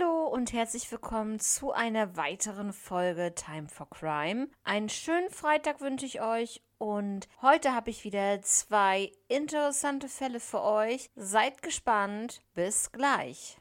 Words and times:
Hallo 0.00 0.28
und 0.28 0.52
herzlich 0.52 0.90
willkommen 0.90 1.40
zu 1.40 1.72
einer 1.72 2.16
weiteren 2.16 2.72
Folge 2.72 3.34
Time 3.34 3.68
for 3.68 3.88
Crime. 3.90 4.48
Einen 4.64 4.88
schönen 4.88 5.30
Freitag 5.30 5.80
wünsche 5.80 6.06
ich 6.06 6.20
euch 6.20 6.62
und 6.78 7.28
heute 7.42 7.74
habe 7.74 7.90
ich 7.90 8.04
wieder 8.04 8.40
zwei 8.42 9.12
interessante 9.28 10.08
Fälle 10.08 10.40
für 10.40 10.62
euch. 10.62 11.10
Seid 11.16 11.62
gespannt. 11.62 12.42
Bis 12.54 12.92
gleich. 12.92 13.58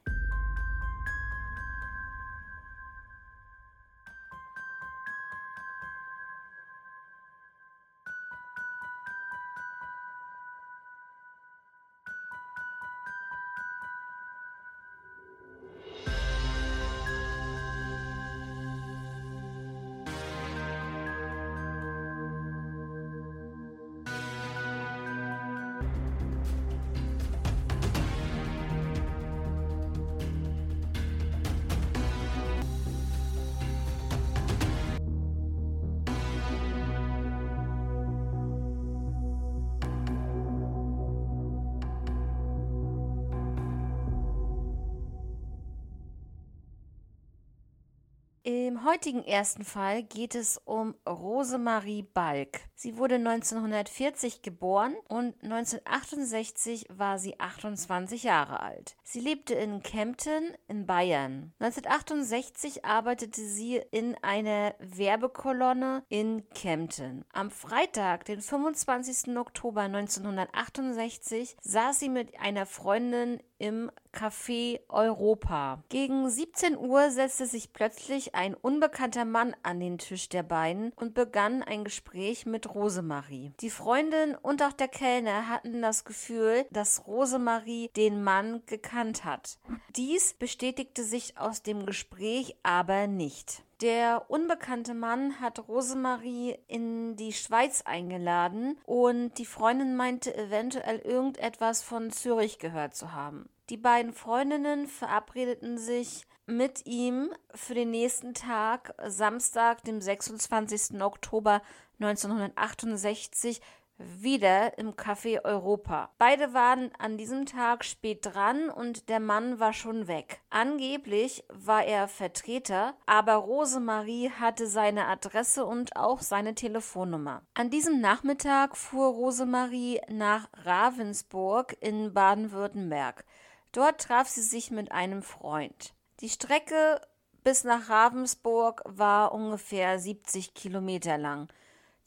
Im 48.50 48.84
heutigen 48.84 49.24
ersten 49.24 49.64
Fall 49.64 50.02
geht 50.02 50.34
es 50.34 50.60
um 50.66 50.96
Rosemarie 51.08 52.02
Balk. 52.02 52.62
Sie 52.82 52.96
wurde 52.96 53.16
1940 53.16 54.42
geboren 54.42 54.96
und 55.10 55.36
1968 55.44 56.86
war 56.90 57.20
sie 57.20 57.38
28 57.38 58.24
Jahre 58.24 58.62
alt. 58.62 58.96
Sie 59.04 59.20
lebte 59.20 59.54
in 59.54 59.84
Kempten 59.84 60.54
in 60.70 60.86
Bayern. 60.86 61.52
1968 61.60 62.86
arbeitete 62.86 63.42
sie 63.42 63.82
in 63.92 64.16
einer 64.22 64.76
Werbekolonne 64.80 66.06
in 66.08 66.48
Kempten. 66.52 67.26
Am 67.34 67.52
Freitag, 67.52 68.24
den 68.24 68.40
25. 68.40 69.36
Oktober 69.36 69.82
1968, 69.82 71.58
saß 71.62 72.00
sie 72.00 72.08
mit 72.08 72.40
einer 72.40 72.66
Freundin 72.66 73.42
im 73.58 73.92
Café 74.14 74.80
Europa. 74.88 75.84
Gegen 75.90 76.30
17 76.30 76.78
Uhr 76.78 77.12
setzte 77.12 77.46
sich 77.46 77.74
plötzlich 77.74 78.34
ein 78.34 78.56
unbekannter 78.56 79.26
Mann 79.26 79.56
an 79.64 79.80
den 79.80 79.98
Tisch 79.98 80.30
der 80.30 80.44
beiden 80.44 80.94
und 80.96 81.14
begann 81.14 81.62
ein 81.62 81.84
Gespräch 81.84 82.46
mit 82.46 82.69
Rosemarie. 82.74 83.52
Die 83.60 83.70
Freundin 83.70 84.36
und 84.36 84.64
auch 84.64 84.74
der 84.74 84.88
Kellner 84.88 85.48
hatten 85.48 85.82
das 85.82 86.06
Gefühl, 86.06 86.66
dass 86.72 87.08
Rosemarie 87.08 87.90
den 87.96 88.24
Mann 88.24 88.64
gekannt 88.66 89.26
hat. 89.26 89.58
Dies 89.96 90.34
bestätigte 90.34 91.04
sich 91.04 91.38
aus 91.38 91.64
dem 91.64 91.86
Gespräch 91.86 92.56
aber 92.64 93.08
nicht. 93.08 93.64
Der 93.82 94.30
unbekannte 94.30 94.94
Mann 94.94 95.40
hat 95.40 95.68
Rosemarie 95.70 96.58
in 96.68 97.16
die 97.16 97.32
Schweiz 97.32 97.82
eingeladen 97.84 98.78
und 98.86 99.38
die 99.38 99.46
Freundin 99.46 99.96
meinte 99.96 100.36
eventuell 100.36 101.00
irgendetwas 101.00 101.82
von 101.82 102.12
Zürich 102.12 102.60
gehört 102.60 102.94
zu 102.94 103.14
haben. 103.14 103.48
Die 103.70 103.78
beiden 103.78 104.14
Freundinnen 104.14 104.88
verabredeten 104.88 105.78
sich 105.78 106.26
mit 106.50 106.86
ihm 106.86 107.32
für 107.54 107.76
den 107.76 107.92
nächsten 107.92 108.34
Tag, 108.34 108.94
Samstag, 109.06 109.84
dem 109.84 110.02
26. 110.02 111.02
Oktober 111.02 111.62
1968, 112.00 113.62
wieder 114.00 114.78
im 114.78 114.94
Café 114.94 115.44
Europa. 115.44 116.10
Beide 116.18 116.54
waren 116.54 116.92
an 116.98 117.18
diesem 117.18 117.46
Tag 117.46 117.84
spät 117.84 118.26
dran 118.26 118.70
und 118.70 119.10
der 119.10 119.20
Mann 119.20 119.60
war 119.60 119.74
schon 119.74 120.08
weg. 120.08 120.40
Angeblich 120.50 121.44
war 121.50 121.84
er 121.84 122.08
Vertreter, 122.08 122.96
aber 123.06 123.34
Rosemarie 123.34 124.32
hatte 124.32 124.68
seine 124.68 125.08
Adresse 125.08 125.66
und 125.66 125.98
auch 125.98 126.22
seine 126.22 126.56
Telefonnummer. 126.56 127.42
An 127.54 127.70
diesem 127.70 128.00
Nachmittag 128.00 128.78
fuhr 128.78 129.08
Rosemarie 129.08 130.00
nach 130.08 130.48
Ravensburg 130.64 131.76
in 131.82 132.14
Baden-Württemberg. 132.14 133.26
Dort 133.74 134.02
traf 134.02 134.30
sie 134.30 134.42
sich 134.44 134.72
mit 134.72 134.92
einem 134.94 135.22
Freund. 135.22 135.94
Die 136.22 136.30
Strecke 136.30 137.02
bis 137.44 137.64
nach 137.64 137.90
Ravensburg 137.90 138.82
war 138.86 139.34
ungefähr 139.34 140.00
70 140.00 140.54
Kilometer 140.54 141.18
lang. 141.18 141.50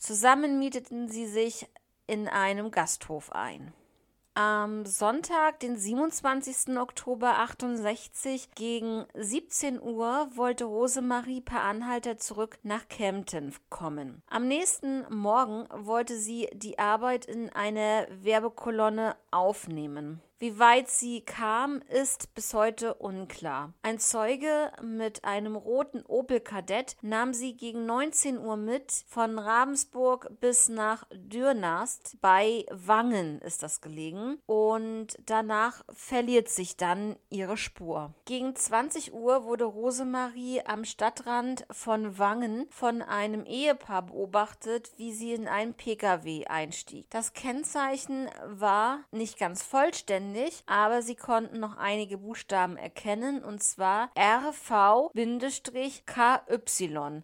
Zusammen 0.02 0.58
mieteten 0.58 1.08
sie 1.08 1.26
sich 1.26 1.68
in 2.08 2.26
einem 2.26 2.72
Gasthof 2.72 3.30
ein. 3.30 3.72
Am 4.34 4.84
Sonntag, 4.84 5.60
den 5.60 5.76
27. 5.76 6.76
Oktober 6.76 7.38
68 7.38 8.50
gegen 8.56 9.04
17 9.14 9.80
Uhr 9.80 10.28
wollte 10.34 10.64
Rosemarie 10.64 11.40
per 11.40 11.62
Anhalter 11.62 12.16
zurück 12.16 12.58
nach 12.64 12.88
Kempten 12.88 13.54
kommen. 13.70 14.22
Am 14.26 14.48
nächsten 14.48 15.04
Morgen 15.14 15.68
wollte 15.70 16.16
sie 16.16 16.48
die 16.52 16.80
Arbeit 16.80 17.26
in 17.26 17.50
einer 17.50 18.08
Werbekolonne 18.10 19.14
aufnehmen. 19.30 20.20
Wie 20.42 20.58
weit 20.58 20.88
sie 20.88 21.20
kam, 21.20 21.82
ist 21.88 22.34
bis 22.34 22.52
heute 22.52 22.94
unklar. 22.94 23.74
Ein 23.82 24.00
Zeuge 24.00 24.72
mit 24.82 25.24
einem 25.24 25.54
roten 25.54 26.04
Opel 26.04 26.40
Kadett 26.40 26.96
nahm 27.00 27.32
sie 27.32 27.56
gegen 27.56 27.86
19 27.86 28.38
Uhr 28.38 28.56
mit 28.56 28.90
von 29.06 29.38
Ravensburg 29.38 30.40
bis 30.40 30.68
nach 30.68 31.06
Dürnast. 31.14 32.16
Bei 32.20 32.66
Wangen 32.72 33.40
ist 33.42 33.62
das 33.62 33.80
gelegen. 33.80 34.40
Und 34.46 35.16
danach 35.26 35.84
verliert 35.90 36.48
sich 36.48 36.76
dann 36.76 37.14
ihre 37.30 37.56
Spur. 37.56 38.12
Gegen 38.24 38.56
20 38.56 39.14
Uhr 39.14 39.44
wurde 39.44 39.62
Rosemarie 39.62 40.62
am 40.66 40.84
Stadtrand 40.84 41.66
von 41.70 42.18
Wangen 42.18 42.66
von 42.68 43.00
einem 43.00 43.44
Ehepaar 43.44 44.06
beobachtet, 44.06 44.90
wie 44.96 45.12
sie 45.12 45.34
in 45.34 45.46
einen 45.46 45.74
Pkw 45.74 46.46
einstieg. 46.46 47.06
Das 47.10 47.32
Kennzeichen 47.32 48.28
war 48.48 49.04
nicht 49.12 49.38
ganz 49.38 49.62
vollständig 49.62 50.31
ähnlich, 50.32 50.62
aber 50.66 51.02
sie 51.02 51.14
konnten 51.14 51.60
noch 51.60 51.76
einige 51.76 52.18
Buchstaben 52.18 52.76
erkennen 52.76 53.42
und 53.44 53.62
zwar 53.62 54.10
RV-KY. 54.16 55.12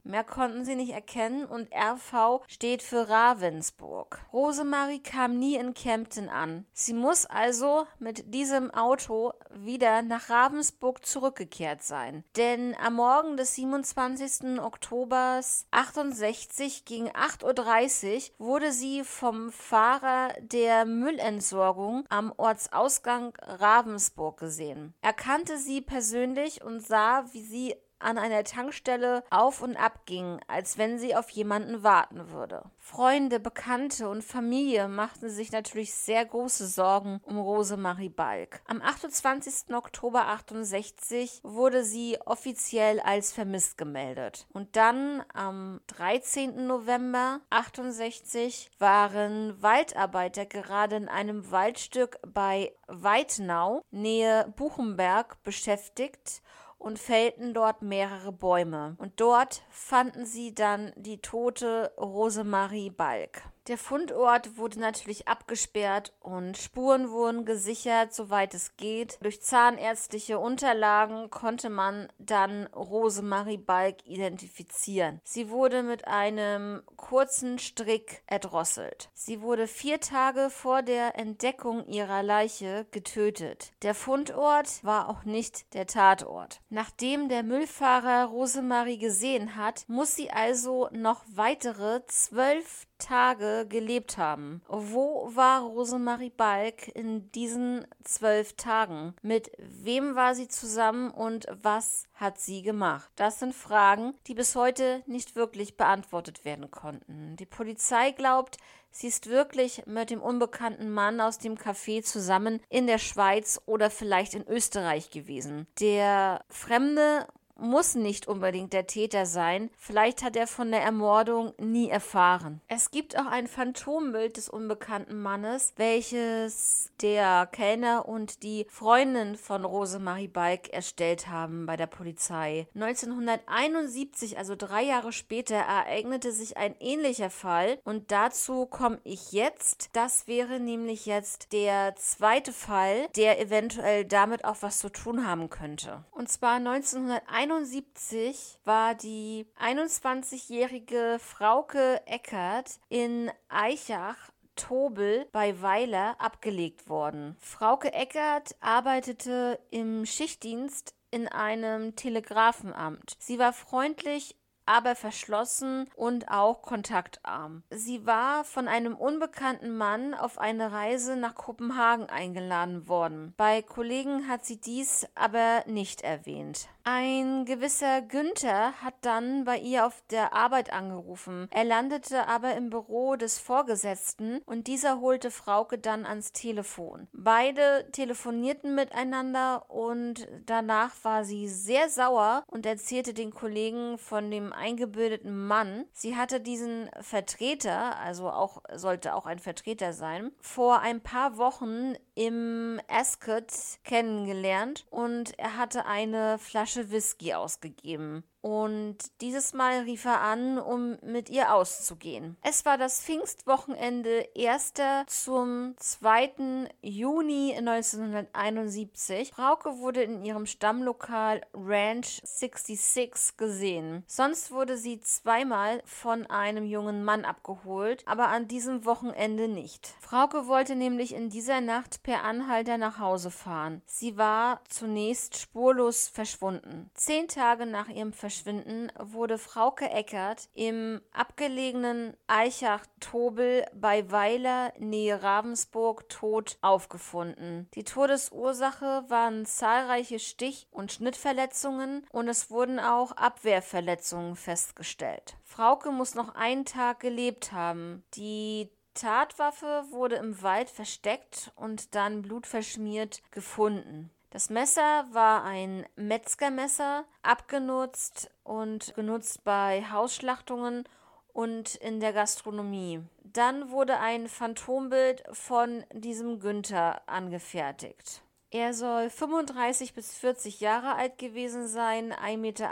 Mehr 0.04 0.24
konnten 0.24 0.64
sie 0.64 0.76
nicht 0.76 0.92
erkennen 0.92 1.44
und 1.44 1.68
RV 1.72 2.42
steht 2.46 2.82
für 2.82 3.08
Ravensburg. 3.08 4.20
Rosemarie 4.32 5.02
kam 5.02 5.38
nie 5.38 5.56
in 5.56 5.74
Kempten 5.74 6.28
an. 6.28 6.66
Sie 6.72 6.94
muss 6.94 7.26
also 7.26 7.86
mit 7.98 8.34
diesem 8.34 8.70
Auto 8.70 9.32
wieder 9.54 10.02
nach 10.02 10.30
Ravensburg 10.30 11.04
zurückgekehrt 11.04 11.82
sein. 11.82 12.24
Denn 12.36 12.76
am 12.82 12.94
Morgen 12.94 13.36
des 13.36 13.54
27. 13.54 14.58
Oktobers 14.60 15.66
68 15.70 16.84
gegen 16.84 17.08
8.30 17.10 18.32
Uhr 18.38 18.46
wurde 18.48 18.72
sie 18.72 19.04
vom 19.04 19.52
Fahrer 19.52 20.34
der 20.40 20.84
Müllentsorgung 20.84 22.04
am 22.08 22.32
Ortsausgang 22.36 22.87
Ausgang 22.88 23.36
Ravensburg 23.42 24.38
gesehen. 24.38 24.94
Er 25.02 25.12
kannte 25.12 25.58
sie 25.58 25.82
persönlich 25.82 26.64
und 26.64 26.80
sah, 26.80 27.26
wie 27.32 27.42
sie 27.42 27.74
an 28.00 28.18
einer 28.18 28.44
Tankstelle 28.44 29.24
auf 29.30 29.62
und 29.62 29.76
ab 29.76 30.06
ging, 30.06 30.40
als 30.48 30.78
wenn 30.78 30.98
sie 30.98 31.14
auf 31.14 31.30
jemanden 31.30 31.82
warten 31.82 32.30
würde. 32.30 32.64
Freunde, 32.78 33.40
Bekannte 33.40 34.08
und 34.08 34.24
Familie 34.24 34.88
machten 34.88 35.28
sich 35.28 35.52
natürlich 35.52 35.94
sehr 35.94 36.24
große 36.24 36.66
Sorgen 36.66 37.20
um 37.24 37.38
Rosemarie 37.38 38.08
Balk. 38.08 38.62
Am 38.66 38.80
28. 38.80 39.74
Oktober 39.74 40.28
68 40.28 41.40
wurde 41.42 41.84
sie 41.84 42.18
offiziell 42.24 43.00
als 43.00 43.32
vermisst 43.32 43.76
gemeldet. 43.76 44.46
Und 44.52 44.76
dann 44.76 45.22
am 45.34 45.80
13. 45.88 46.66
November 46.66 47.40
68 47.50 48.70
waren 48.78 49.60
Waldarbeiter 49.62 50.46
gerade 50.46 50.96
in 50.96 51.08
einem 51.08 51.50
Waldstück 51.50 52.18
bei 52.26 52.72
Weitnau, 52.86 53.82
Nähe 53.90 54.52
Buchenberg, 54.56 55.42
beschäftigt 55.42 56.42
und 56.78 56.98
fällten 56.98 57.54
dort 57.54 57.82
mehrere 57.82 58.32
Bäume. 58.32 58.96
Und 58.98 59.20
dort 59.20 59.62
fanden 59.70 60.24
sie 60.24 60.54
dann 60.54 60.92
die 60.96 61.20
tote 61.20 61.92
Rosemarie 61.98 62.90
Balk. 62.90 63.42
Der 63.68 63.76
Fundort 63.76 64.56
wurde 64.56 64.80
natürlich 64.80 65.28
abgesperrt 65.28 66.14
und 66.20 66.56
Spuren 66.56 67.10
wurden 67.10 67.44
gesichert, 67.44 68.14
soweit 68.14 68.54
es 68.54 68.78
geht. 68.78 69.18
Durch 69.20 69.42
zahnärztliche 69.42 70.38
Unterlagen 70.38 71.28
konnte 71.28 71.68
man 71.68 72.08
dann 72.18 72.66
Rosemarie 72.68 73.58
Balk 73.58 74.06
identifizieren. 74.06 75.20
Sie 75.22 75.50
wurde 75.50 75.82
mit 75.82 76.08
einem 76.08 76.82
kurzen 76.96 77.58
Strick 77.58 78.22
erdrosselt. 78.26 79.10
Sie 79.12 79.42
wurde 79.42 79.66
vier 79.66 80.00
Tage 80.00 80.48
vor 80.48 80.80
der 80.80 81.18
Entdeckung 81.18 81.86
ihrer 81.86 82.22
Leiche 82.22 82.86
getötet. 82.90 83.72
Der 83.82 83.94
Fundort 83.94 84.82
war 84.82 85.10
auch 85.10 85.24
nicht 85.24 85.74
der 85.74 85.86
Tatort. 85.86 86.62
Nachdem 86.70 87.28
der 87.28 87.42
Müllfahrer 87.42 88.24
Rosemarie 88.28 88.96
gesehen 88.96 89.56
hat, 89.56 89.84
muss 89.88 90.14
sie 90.14 90.30
also 90.30 90.88
noch 90.92 91.22
weitere 91.28 92.00
zwölf 92.06 92.87
Tage 92.98 93.66
gelebt 93.68 94.18
haben. 94.18 94.62
Wo 94.68 95.30
war 95.34 95.62
Rosemarie 95.62 96.30
Balk 96.30 96.88
in 96.88 97.30
diesen 97.32 97.86
zwölf 98.04 98.54
Tagen? 98.54 99.14
Mit 99.22 99.50
wem 99.58 100.14
war 100.14 100.34
sie 100.34 100.48
zusammen 100.48 101.10
und 101.10 101.46
was 101.62 102.04
hat 102.14 102.38
sie 102.38 102.62
gemacht? 102.62 103.10
Das 103.16 103.38
sind 103.38 103.54
Fragen, 103.54 104.14
die 104.26 104.34
bis 104.34 104.54
heute 104.54 105.02
nicht 105.06 105.36
wirklich 105.36 105.76
beantwortet 105.76 106.44
werden 106.44 106.70
konnten. 106.70 107.36
Die 107.36 107.46
Polizei 107.46 108.10
glaubt, 108.10 108.58
sie 108.90 109.08
ist 109.08 109.28
wirklich 109.28 109.84
mit 109.86 110.10
dem 110.10 110.20
unbekannten 110.20 110.90
Mann 110.90 111.20
aus 111.20 111.38
dem 111.38 111.54
Café 111.54 112.02
zusammen 112.02 112.60
in 112.68 112.86
der 112.86 112.98
Schweiz 112.98 113.60
oder 113.66 113.90
vielleicht 113.90 114.34
in 114.34 114.46
Österreich 114.46 115.10
gewesen. 115.10 115.66
Der 115.80 116.44
Fremde 116.48 117.26
muss 117.58 117.94
nicht 117.94 118.28
unbedingt 118.28 118.72
der 118.72 118.86
Täter 118.86 119.26
sein. 119.26 119.70
Vielleicht 119.76 120.22
hat 120.22 120.36
er 120.36 120.46
von 120.46 120.70
der 120.70 120.82
Ermordung 120.82 121.52
nie 121.58 121.88
erfahren. 121.88 122.60
Es 122.68 122.90
gibt 122.90 123.18
auch 123.18 123.26
ein 123.26 123.46
Phantombild 123.46 124.36
des 124.36 124.48
unbekannten 124.48 125.20
Mannes, 125.20 125.72
welches 125.76 126.90
der 127.00 127.48
Kellner 127.50 128.08
und 128.08 128.42
die 128.42 128.66
Freundin 128.70 129.36
von 129.36 129.64
Rosemarie 129.64 130.28
Balk 130.28 130.68
erstellt 130.70 131.28
haben 131.28 131.66
bei 131.66 131.76
der 131.76 131.86
Polizei. 131.86 132.68
1971, 132.74 134.38
also 134.38 134.54
drei 134.56 134.82
Jahre 134.82 135.12
später, 135.12 135.56
ereignete 135.56 136.32
sich 136.32 136.56
ein 136.56 136.74
ähnlicher 136.80 137.30
Fall 137.30 137.78
und 137.84 138.12
dazu 138.12 138.66
komme 138.66 139.00
ich 139.04 139.32
jetzt. 139.32 139.90
Das 139.92 140.26
wäre 140.26 140.60
nämlich 140.60 141.06
jetzt 141.06 141.52
der 141.52 141.94
zweite 141.96 142.52
Fall, 142.52 143.08
der 143.16 143.40
eventuell 143.40 144.04
damit 144.04 144.44
auch 144.44 144.56
was 144.60 144.78
zu 144.78 144.88
tun 144.90 145.26
haben 145.26 145.50
könnte. 145.50 146.04
Und 146.12 146.28
zwar 146.28 146.56
1971 146.56 147.47
1971 147.50 148.58
war 148.64 148.94
die 148.94 149.46
21-jährige 149.58 151.18
Frauke 151.18 152.02
Eckert 152.06 152.78
in 152.90 153.30
Eichach 153.48 154.18
Tobel 154.54 155.26
bei 155.32 155.62
Weiler 155.62 156.20
abgelegt 156.20 156.90
worden. 156.90 157.36
Frauke 157.40 157.94
Eckert 157.94 158.54
arbeitete 158.60 159.58
im 159.70 160.04
Schichtdienst 160.04 160.94
in 161.10 161.26
einem 161.26 161.96
Telegrafenamt. 161.96 163.16
Sie 163.18 163.38
war 163.38 163.54
freundlich 163.54 164.36
aber 164.68 164.94
verschlossen 164.94 165.88
und 165.96 166.30
auch 166.30 166.62
kontaktarm. 166.62 167.62
Sie 167.70 168.06
war 168.06 168.44
von 168.44 168.68
einem 168.68 168.94
unbekannten 168.94 169.76
Mann 169.76 170.14
auf 170.14 170.38
eine 170.38 170.70
Reise 170.72 171.16
nach 171.16 171.34
Kopenhagen 171.34 172.06
eingeladen 172.06 172.86
worden. 172.86 173.32
Bei 173.36 173.62
Kollegen 173.62 174.28
hat 174.28 174.44
sie 174.44 174.60
dies 174.60 175.06
aber 175.14 175.64
nicht 175.66 176.02
erwähnt. 176.02 176.68
Ein 176.84 177.44
gewisser 177.44 178.00
Günther 178.00 178.72
hat 178.82 178.94
dann 179.02 179.44
bei 179.44 179.58
ihr 179.58 179.86
auf 179.86 180.02
der 180.10 180.32
Arbeit 180.32 180.72
angerufen. 180.72 181.46
Er 181.50 181.64
landete 181.64 182.26
aber 182.28 182.54
im 182.54 182.70
Büro 182.70 183.16
des 183.16 183.38
Vorgesetzten 183.38 184.38
und 184.46 184.68
dieser 184.68 185.00
holte 185.00 185.30
Frauke 185.30 185.76
dann 185.76 186.06
ans 186.06 186.32
Telefon. 186.32 187.06
Beide 187.12 187.90
telefonierten 187.92 188.74
miteinander 188.74 189.70
und 189.70 190.26
danach 190.46 190.92
war 191.02 191.24
sie 191.24 191.48
sehr 191.48 191.90
sauer 191.90 192.42
und 192.46 192.64
erzählte 192.64 193.12
den 193.12 193.34
Kollegen 193.34 193.98
von 193.98 194.30
dem 194.30 194.54
eingebildeten 194.58 195.46
Mann. 195.46 195.86
Sie 195.92 196.16
hatte 196.16 196.40
diesen 196.40 196.90
Vertreter, 197.00 197.98
also 197.98 198.28
auch 198.30 198.62
sollte 198.74 199.14
auch 199.14 199.26
ein 199.26 199.38
Vertreter 199.38 199.92
sein, 199.92 200.32
vor 200.40 200.80
ein 200.80 201.00
paar 201.00 201.38
Wochen 201.38 201.94
im 202.14 202.80
Ascot 202.88 203.52
kennengelernt 203.84 204.86
und 204.90 205.38
er 205.38 205.56
hatte 205.56 205.86
eine 205.86 206.38
Flasche 206.38 206.90
Whisky 206.90 207.34
ausgegeben. 207.34 208.24
Und 208.40 208.98
dieses 209.20 209.52
Mal 209.52 209.80
rief 209.80 210.04
er 210.04 210.20
an, 210.20 210.58
um 210.58 210.96
mit 211.02 211.28
ihr 211.28 211.52
auszugehen. 211.54 212.36
Es 212.42 212.64
war 212.64 212.78
das 212.78 213.00
Pfingstwochenende 213.00 214.28
1. 214.36 214.74
zum 215.08 215.74
2. 215.76 216.68
Juni 216.80 217.54
1971. 217.56 219.32
Frauke 219.32 219.78
wurde 219.78 220.02
in 220.02 220.24
ihrem 220.24 220.46
Stammlokal 220.46 221.40
Ranch 221.52 222.20
66 222.22 223.36
gesehen. 223.36 224.04
Sonst 224.06 224.52
wurde 224.52 224.76
sie 224.76 225.00
zweimal 225.00 225.82
von 225.84 226.24
einem 226.26 226.64
jungen 226.64 227.04
Mann 227.04 227.24
abgeholt, 227.24 228.04
aber 228.06 228.28
an 228.28 228.46
diesem 228.46 228.84
Wochenende 228.84 229.48
nicht. 229.48 229.88
Frauke 230.00 230.46
wollte 230.46 230.76
nämlich 230.76 231.12
in 231.12 231.28
dieser 231.28 231.60
Nacht 231.60 232.04
per 232.04 232.22
Anhalter 232.22 232.78
nach 232.78 233.00
Hause 233.00 233.32
fahren. 233.32 233.82
Sie 233.86 234.16
war 234.16 234.60
zunächst 234.68 235.38
spurlos 235.38 236.06
verschwunden. 236.06 236.90
Zehn 236.94 237.26
Tage 237.26 237.66
nach 237.66 237.88
ihrem 237.88 238.12
Verschwinden 238.12 238.27
Verschwinden 238.28 238.92
wurde 238.98 239.38
Frauke 239.38 239.88
Eckert 239.88 240.50
im 240.52 241.00
abgelegenen 241.12 242.14
Eichach-Tobel 242.26 243.64
bei 243.72 244.10
Weiler 244.10 244.74
nähe 244.78 245.22
Ravensburg 245.22 246.10
tot 246.10 246.58
aufgefunden. 246.60 247.70
Die 247.72 247.84
Todesursache 247.84 249.04
waren 249.08 249.46
zahlreiche 249.46 250.18
Stich- 250.18 250.66
und 250.70 250.92
Schnittverletzungen 250.92 252.06
und 252.12 252.28
es 252.28 252.50
wurden 252.50 252.78
auch 252.78 253.12
Abwehrverletzungen 253.12 254.36
festgestellt. 254.36 255.38
Frauke 255.42 255.90
muss 255.90 256.14
noch 256.14 256.34
einen 256.34 256.66
Tag 256.66 257.00
gelebt 257.00 257.52
haben. 257.52 258.04
Die 258.12 258.68
Tatwaffe 258.92 259.84
wurde 259.90 260.16
im 260.16 260.42
Wald 260.42 260.68
versteckt 260.68 261.50
und 261.56 261.94
dann 261.94 262.20
blutverschmiert 262.20 263.22
gefunden. 263.30 264.10
Das 264.30 264.50
Messer 264.50 265.06
war 265.12 265.42
ein 265.44 265.86
Metzgermesser, 265.96 267.04
abgenutzt 267.22 268.30
und 268.44 268.94
genutzt 268.94 269.42
bei 269.42 269.84
Hausschlachtungen 269.90 270.84
und 271.32 271.76
in 271.76 272.00
der 272.00 272.12
Gastronomie. 272.12 273.00
Dann 273.22 273.70
wurde 273.70 273.98
ein 273.98 274.28
Phantombild 274.28 275.24
von 275.32 275.84
diesem 275.92 276.40
Günther 276.40 277.00
angefertigt. 277.06 278.22
Er 278.50 278.72
soll 278.72 279.10
35 279.10 279.92
bis 279.92 280.14
40 280.14 280.60
Jahre 280.60 280.94
alt 280.94 281.18
gewesen 281.18 281.68
sein, 281.68 282.14
1,78 282.14 282.38
Meter 282.38 282.70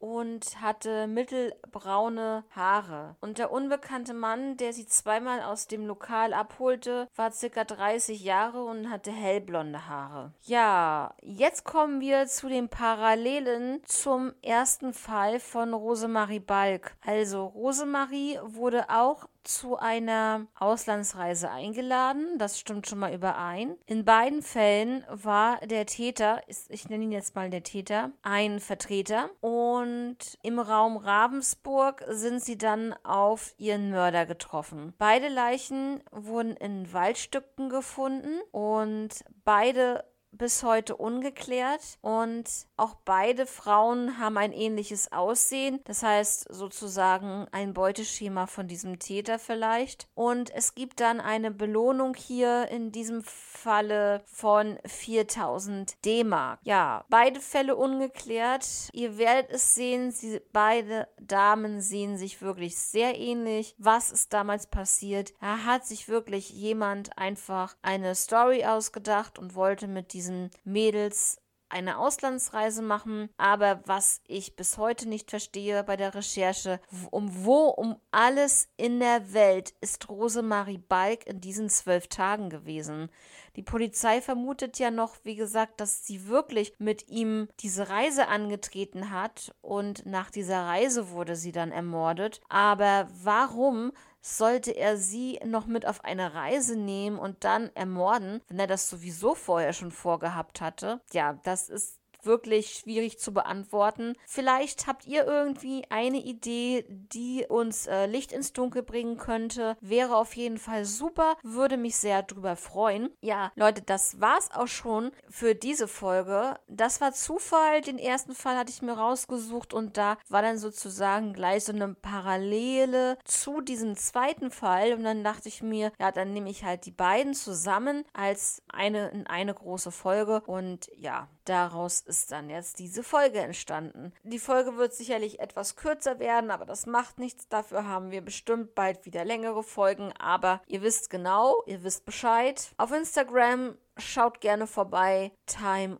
und 0.00 0.62
hatte 0.62 1.06
mittelbraune 1.06 2.44
Haare. 2.56 3.16
Und 3.20 3.36
der 3.36 3.52
unbekannte 3.52 4.14
Mann, 4.14 4.56
der 4.56 4.72
sie 4.72 4.86
zweimal 4.86 5.42
aus 5.42 5.66
dem 5.66 5.86
Lokal 5.86 6.32
abholte, 6.32 7.08
war 7.14 7.30
circa 7.30 7.64
30 7.64 8.22
Jahre 8.22 8.64
und 8.64 8.88
hatte 8.88 9.12
hellblonde 9.12 9.86
Haare. 9.86 10.32
Ja, 10.44 11.14
jetzt 11.20 11.64
kommen 11.64 12.00
wir 12.00 12.26
zu 12.26 12.48
den 12.48 12.70
Parallelen 12.70 13.82
zum 13.84 14.32
ersten 14.40 14.94
Fall 14.94 15.40
von 15.40 15.74
Rosemarie 15.74 16.40
Balk. 16.40 16.96
Also 17.04 17.44
Rosemarie 17.44 18.38
wurde 18.42 18.88
auch 18.88 19.28
zu 19.48 19.78
einer 19.78 20.46
Auslandsreise 20.54 21.50
eingeladen. 21.50 22.38
Das 22.38 22.60
stimmt 22.60 22.86
schon 22.86 22.98
mal 22.98 23.14
überein. 23.14 23.76
In 23.86 24.04
beiden 24.04 24.42
Fällen 24.42 25.04
war 25.10 25.58
der 25.66 25.86
Täter, 25.86 26.42
ich 26.68 26.88
nenne 26.88 27.04
ihn 27.04 27.12
jetzt 27.12 27.34
mal 27.34 27.48
der 27.48 27.62
Täter, 27.62 28.12
ein 28.22 28.60
Vertreter. 28.60 29.30
Und 29.40 30.18
im 30.42 30.58
Raum 30.58 30.98
Ravensburg 30.98 32.04
sind 32.08 32.42
sie 32.42 32.58
dann 32.58 32.94
auf 33.04 33.54
ihren 33.56 33.90
Mörder 33.90 34.26
getroffen. 34.26 34.92
Beide 34.98 35.28
Leichen 35.28 36.02
wurden 36.12 36.54
in 36.56 36.92
Waldstücken 36.92 37.70
gefunden 37.70 38.40
und 38.52 39.24
beide 39.44 40.04
bis 40.32 40.62
heute 40.62 40.96
ungeklärt 40.96 41.98
und 42.00 42.48
auch 42.76 42.94
beide 43.04 43.46
Frauen 43.46 44.18
haben 44.18 44.36
ein 44.36 44.52
ähnliches 44.52 45.10
Aussehen, 45.12 45.80
das 45.84 46.02
heißt 46.02 46.46
sozusagen 46.50 47.46
ein 47.52 47.74
Beuteschema 47.74 48.46
von 48.46 48.68
diesem 48.68 48.98
Täter 48.98 49.38
vielleicht. 49.38 50.08
Und 50.14 50.50
es 50.54 50.74
gibt 50.74 51.00
dann 51.00 51.20
eine 51.20 51.50
Belohnung 51.50 52.14
hier 52.14 52.68
in 52.68 52.92
diesem 52.92 53.22
Falle 53.24 54.22
von 54.26 54.78
4000 54.84 56.04
D-Mark. 56.04 56.60
Ja, 56.62 57.04
beide 57.08 57.40
Fälle 57.40 57.76
ungeklärt. 57.76 58.66
Ihr 58.92 59.18
werdet 59.18 59.50
es 59.50 59.74
sehen, 59.74 60.10
sie, 60.10 60.40
beide 60.52 61.08
Damen 61.20 61.80
sehen 61.80 62.16
sich 62.16 62.40
wirklich 62.40 62.78
sehr 62.78 63.18
ähnlich. 63.18 63.74
Was 63.78 64.12
ist 64.12 64.32
damals 64.32 64.66
passiert? 64.66 65.32
Da 65.40 65.64
hat 65.64 65.86
sich 65.86 66.08
wirklich 66.08 66.50
jemand 66.50 67.16
einfach 67.18 67.76
eine 67.82 68.14
Story 68.14 68.64
ausgedacht 68.64 69.38
und 69.38 69.54
wollte 69.54 69.88
mit 69.88 70.12
diesen 70.18 70.50
Mädels 70.64 71.40
eine 71.68 71.98
Auslandsreise 71.98 72.82
machen. 72.82 73.28
Aber 73.36 73.82
was 73.84 74.20
ich 74.26 74.56
bis 74.56 74.78
heute 74.78 75.08
nicht 75.08 75.30
verstehe 75.30 75.84
bei 75.84 75.96
der 75.96 76.14
Recherche, 76.14 76.80
um 77.10 77.44
wo 77.44 77.66
um 77.68 77.96
alles 78.10 78.68
in 78.76 79.00
der 79.00 79.32
Welt 79.32 79.74
ist 79.80 80.08
Rosemarie 80.08 80.78
Balk 80.78 81.26
in 81.26 81.40
diesen 81.40 81.68
zwölf 81.68 82.08
Tagen 82.08 82.50
gewesen? 82.50 83.10
Die 83.56 83.62
Polizei 83.62 84.20
vermutet 84.20 84.78
ja 84.78 84.90
noch, 84.90 85.16
wie 85.24 85.36
gesagt, 85.36 85.80
dass 85.80 86.06
sie 86.06 86.28
wirklich 86.28 86.72
mit 86.78 87.08
ihm 87.08 87.48
diese 87.60 87.88
Reise 87.88 88.28
angetreten 88.28 89.10
hat 89.10 89.54
und 89.60 90.06
nach 90.06 90.30
dieser 90.30 90.64
Reise 90.64 91.10
wurde 91.10 91.36
sie 91.36 91.52
dann 91.52 91.72
ermordet. 91.72 92.40
Aber 92.48 93.08
warum 93.22 93.92
sollte 94.36 94.72
er 94.72 94.96
sie 94.96 95.40
noch 95.44 95.66
mit 95.66 95.86
auf 95.86 96.04
eine 96.04 96.34
Reise 96.34 96.76
nehmen 96.76 97.18
und 97.18 97.44
dann 97.44 97.70
ermorden, 97.74 98.40
wenn 98.48 98.58
er 98.58 98.66
das 98.66 98.88
sowieso 98.88 99.34
vorher 99.34 99.72
schon 99.72 99.90
vorgehabt 99.90 100.60
hatte? 100.60 101.00
Ja, 101.12 101.38
das 101.44 101.68
ist 101.68 101.98
wirklich 102.24 102.70
schwierig 102.70 103.18
zu 103.18 103.32
beantworten. 103.32 104.14
Vielleicht 104.26 104.86
habt 104.86 105.06
ihr 105.06 105.26
irgendwie 105.26 105.84
eine 105.90 106.18
Idee, 106.18 106.84
die 106.88 107.46
uns 107.48 107.86
äh, 107.86 108.06
Licht 108.06 108.32
ins 108.32 108.52
Dunkel 108.52 108.82
bringen 108.82 109.16
könnte. 109.16 109.76
Wäre 109.80 110.16
auf 110.16 110.34
jeden 110.34 110.58
Fall 110.58 110.84
super, 110.84 111.36
würde 111.42 111.76
mich 111.76 111.96
sehr 111.96 112.22
drüber 112.22 112.56
freuen. 112.56 113.10
Ja, 113.20 113.52
Leute, 113.54 113.82
das 113.82 114.20
war's 114.20 114.50
auch 114.52 114.66
schon 114.66 115.10
für 115.28 115.54
diese 115.54 115.88
Folge. 115.88 116.58
Das 116.68 117.00
war 117.00 117.12
Zufall. 117.12 117.80
Den 117.80 117.98
ersten 117.98 118.34
Fall 118.34 118.56
hatte 118.56 118.72
ich 118.72 118.82
mir 118.82 118.92
rausgesucht 118.92 119.74
und 119.74 119.96
da 119.96 120.18
war 120.28 120.42
dann 120.42 120.58
sozusagen 120.58 121.32
gleich 121.32 121.64
so 121.64 121.72
eine 121.72 121.94
Parallele 121.94 123.18
zu 123.24 123.60
diesem 123.60 123.96
zweiten 123.96 124.50
Fall 124.50 124.92
und 124.92 125.04
dann 125.04 125.24
dachte 125.24 125.48
ich 125.48 125.62
mir, 125.62 125.92
ja, 125.98 126.12
dann 126.12 126.32
nehme 126.32 126.50
ich 126.50 126.64
halt 126.64 126.86
die 126.86 126.90
beiden 126.90 127.34
zusammen 127.34 128.04
als 128.12 128.62
eine 128.68 129.08
in 129.10 129.26
eine 129.26 129.54
große 129.54 129.90
Folge 129.90 130.42
und 130.46 130.90
ja, 130.96 131.28
daraus 131.48 132.00
ist 132.00 132.30
dann 132.32 132.50
jetzt 132.50 132.78
diese 132.78 133.02
Folge 133.02 133.40
entstanden. 133.40 134.12
Die 134.22 134.38
Folge 134.38 134.76
wird 134.76 134.94
sicherlich 134.94 135.40
etwas 135.40 135.76
kürzer 135.76 136.18
werden, 136.18 136.50
aber 136.50 136.64
das 136.64 136.86
macht 136.86 137.18
nichts. 137.18 137.48
Dafür 137.48 137.86
haben 137.86 138.10
wir 138.10 138.20
bestimmt 138.20 138.74
bald 138.74 139.06
wieder 139.06 139.24
längere 139.24 139.62
Folgen. 139.62 140.12
Aber 140.18 140.60
ihr 140.66 140.82
wisst 140.82 141.10
genau, 141.10 141.62
ihr 141.66 141.82
wisst 141.82 142.04
Bescheid. 142.04 142.72
Auf 142.76 142.92
Instagram 142.92 143.76
schaut 143.96 144.40
gerne 144.40 144.66
vorbei. 144.66 145.32
Time-for-Crime. 145.46 145.98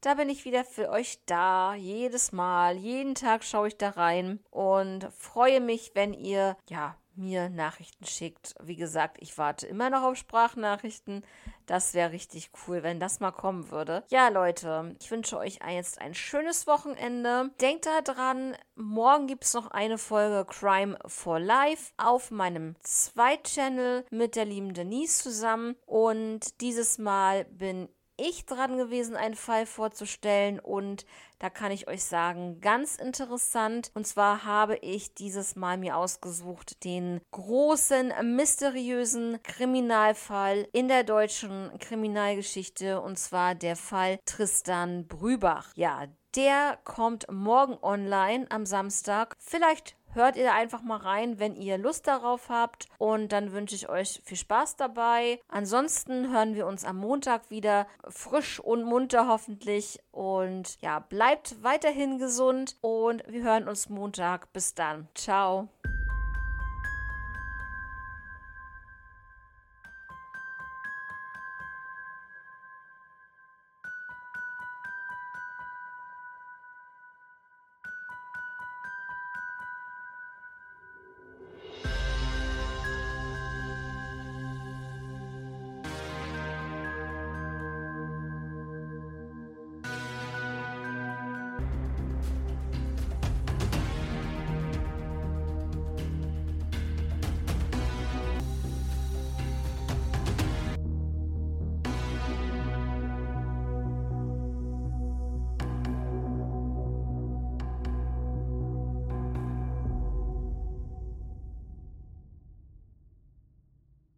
Da 0.00 0.14
bin 0.14 0.28
ich 0.28 0.44
wieder 0.44 0.64
für 0.64 0.90
euch 0.90 1.20
da. 1.26 1.74
Jedes 1.74 2.32
Mal, 2.32 2.76
jeden 2.76 3.14
Tag 3.14 3.44
schaue 3.44 3.68
ich 3.68 3.76
da 3.76 3.90
rein 3.90 4.40
und 4.50 5.08
freue 5.16 5.60
mich, 5.60 5.92
wenn 5.94 6.12
ihr, 6.12 6.56
ja, 6.68 6.96
mir 7.16 7.48
Nachrichten 7.48 8.04
schickt. 8.04 8.54
Wie 8.62 8.76
gesagt, 8.76 9.18
ich 9.20 9.36
warte 9.38 9.66
immer 9.66 9.90
noch 9.90 10.02
auf 10.02 10.16
Sprachnachrichten. 10.16 11.24
Das 11.66 11.94
wäre 11.94 12.12
richtig 12.12 12.50
cool, 12.66 12.82
wenn 12.82 13.00
das 13.00 13.20
mal 13.20 13.30
kommen 13.30 13.70
würde. 13.70 14.04
Ja, 14.10 14.28
Leute, 14.28 14.94
ich 15.00 15.10
wünsche 15.10 15.38
euch 15.38 15.60
jetzt 15.68 16.00
ein 16.00 16.14
schönes 16.14 16.66
Wochenende. 16.66 17.50
Denkt 17.60 17.86
daran, 18.04 18.56
morgen 18.74 19.26
gibt 19.26 19.44
es 19.44 19.54
noch 19.54 19.70
eine 19.70 19.98
Folge 19.98 20.44
Crime 20.44 20.98
for 21.06 21.38
Life 21.38 21.92
auf 21.96 22.30
meinem 22.30 22.76
Zweit-Channel 22.80 24.04
mit 24.10 24.36
der 24.36 24.44
lieben 24.44 24.74
Denise 24.74 25.22
zusammen. 25.22 25.76
Und 25.86 26.60
dieses 26.60 26.98
Mal 26.98 27.44
bin 27.46 27.88
ich 28.16 28.46
dran 28.46 28.76
gewesen, 28.76 29.16
einen 29.16 29.34
Fall 29.34 29.66
vorzustellen 29.66 30.60
und 30.60 31.06
da 31.38 31.50
kann 31.50 31.72
ich 31.72 31.88
euch 31.88 32.04
sagen, 32.04 32.60
ganz 32.60 32.96
interessant. 32.96 33.90
Und 33.94 34.06
zwar 34.06 34.44
habe 34.44 34.76
ich 34.76 35.14
dieses 35.14 35.56
Mal 35.56 35.76
mir 35.76 35.96
ausgesucht 35.96 36.84
den 36.84 37.20
großen, 37.32 38.12
mysteriösen 38.36 39.42
Kriminalfall 39.42 40.68
in 40.72 40.88
der 40.88 41.02
deutschen 41.02 41.70
Kriminalgeschichte 41.80 43.00
und 43.00 43.18
zwar 43.18 43.54
der 43.54 43.76
Fall 43.76 44.18
Tristan 44.24 45.08
Brübach. 45.08 45.72
Ja, 45.74 46.06
der 46.36 46.78
kommt 46.84 47.26
morgen 47.30 47.76
online 47.82 48.46
am 48.50 48.64
Samstag. 48.64 49.36
Vielleicht 49.38 49.96
hört 50.14 50.36
ihr 50.36 50.52
einfach 50.52 50.82
mal 50.82 50.96
rein, 50.96 51.38
wenn 51.38 51.54
ihr 51.54 51.78
Lust 51.78 52.06
darauf 52.06 52.48
habt. 52.48 52.86
Und 52.98 53.32
dann 53.32 53.52
wünsche 53.52 53.74
ich 53.74 53.88
euch 53.88 54.20
viel 54.24 54.36
Spaß 54.36 54.76
dabei. 54.76 55.40
Ansonsten 55.48 56.32
hören 56.32 56.54
wir 56.54 56.66
uns 56.66 56.84
am 56.84 56.96
Montag 56.96 57.50
wieder 57.50 57.86
frisch 58.08 58.60
und 58.60 58.84
munter 58.84 59.28
hoffentlich. 59.28 59.98
Und 60.10 60.80
ja, 60.80 60.98
bleibt 61.00 61.62
weiterhin 61.62 62.18
gesund 62.18 62.76
und 62.80 63.22
wir 63.28 63.42
hören 63.42 63.68
uns 63.68 63.88
Montag. 63.88 64.52
Bis 64.52 64.74
dann. 64.74 65.08
Ciao. 65.14 65.68